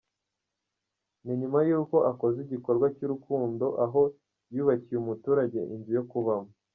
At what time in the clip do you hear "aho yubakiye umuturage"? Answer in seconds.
3.85-5.59